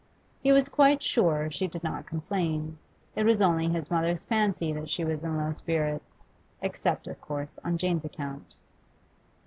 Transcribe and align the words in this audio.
He 0.41 0.51
was 0.51 0.67
quite 0.67 1.03
sure 1.03 1.51
she 1.51 1.67
did 1.67 1.83
not 1.83 2.07
complain; 2.07 2.79
it 3.15 3.23
was 3.23 3.39
only 3.39 3.69
his 3.69 3.91
mother's 3.91 4.23
fancy 4.23 4.73
that 4.73 4.89
she 4.89 5.03
was 5.05 5.21
in 5.23 5.37
low 5.37 5.53
spirits, 5.53 6.25
except, 6.59 7.05
of 7.05 7.21
course, 7.21 7.59
on 7.63 7.77
Jane's 7.77 8.03
account. 8.03 8.55